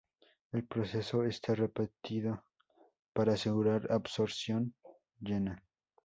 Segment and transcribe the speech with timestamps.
[0.51, 2.43] El proceso está repetido
[3.13, 4.73] para asegurar absorción
[5.19, 5.61] llena.